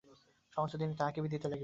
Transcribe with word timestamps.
সমস্ত 0.53 0.75
দিনই 0.75 0.95
তাঁহাকে 0.95 1.19
বিঁধিতে 1.21 1.47
লাগিল। 1.47 1.59